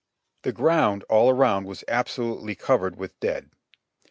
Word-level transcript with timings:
The 0.41 0.51
ground 0.51 1.03
all 1.11 1.29
around 1.29 1.65
was 1.67 1.83
absolutely 1.87 2.55
covered 2.55 2.95
with 2.95 3.19
dead. 3.19 3.51